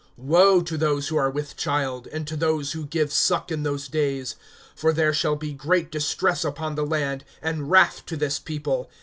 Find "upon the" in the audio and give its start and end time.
6.43-6.87